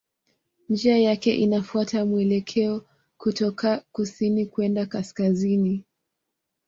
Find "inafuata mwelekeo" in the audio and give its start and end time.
1.35-2.81